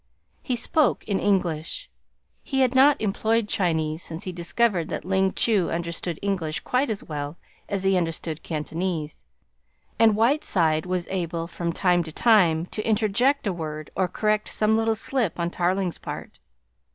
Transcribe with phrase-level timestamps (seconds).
[0.41, 1.87] He spoke in English
[2.41, 7.03] he had not employed Chinese since he discovered that Ling Chu understood English quite as
[7.03, 7.37] well
[7.69, 9.25] as he understood Cantonese,
[9.99, 14.75] and Whiteside was able from time to time to interject a word, or correct some
[14.75, 16.39] little slip on Tarling's part.